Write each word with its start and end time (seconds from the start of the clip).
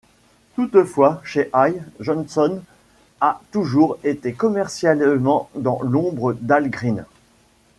Toutefois 0.55 1.21
chez 1.23 1.51
Hi, 1.53 1.75
Johnson 1.99 2.63
a 3.19 3.39
toujours 3.51 3.99
été 4.03 4.33
commercialement 4.33 5.47
dans 5.53 5.79
l'ombre 5.83 6.33
d'Al 6.33 6.71
Green. 6.71 7.05